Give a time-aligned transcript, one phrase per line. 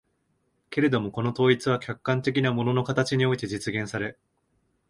[0.71, 4.17] けれどもこの統一は客観的な物の形において実現され、